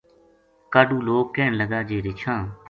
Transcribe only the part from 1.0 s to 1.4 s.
لوک